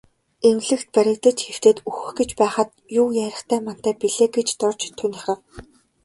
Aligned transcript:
Эмнэлэгт 0.47 0.87
баригдаж 0.95 1.37
хэвтээд 1.47 1.77
үхэх 1.89 2.09
гэж 2.19 2.29
байхад 2.41 2.69
юу 3.01 3.09
ярихтай 3.25 3.59
мантай 3.67 3.93
билээ 4.01 4.29
гэж 4.37 4.47
Дорж 4.59 4.81
тунирхав. 4.97 5.39